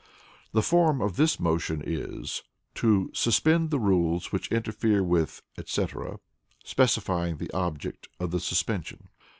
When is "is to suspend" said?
1.85-3.69